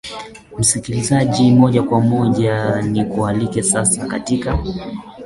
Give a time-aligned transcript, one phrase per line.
[0.53, 4.59] m msikilizaji moja kwa moja nikualike sasa katika